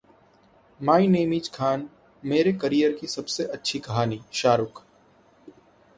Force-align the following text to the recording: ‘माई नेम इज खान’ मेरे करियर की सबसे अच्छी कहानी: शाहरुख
‘माई 0.79 1.07
नेम 1.07 1.33
इज 1.33 1.49
खान’ 1.49 1.85
मेरे 2.23 2.53
करियर 2.53 2.97
की 3.01 3.07
सबसे 3.07 3.45
अच्छी 3.49 3.79
कहानी: 3.79 4.19
शाहरुख 4.33 4.83